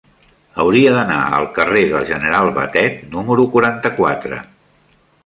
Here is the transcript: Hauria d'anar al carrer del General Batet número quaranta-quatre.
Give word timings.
Hauria 0.61 0.93
d'anar 0.95 1.17
al 1.39 1.45
carrer 1.57 1.83
del 1.91 2.07
General 2.11 2.49
Batet 2.55 2.97
número 3.17 3.47
quaranta-quatre. 3.57 4.41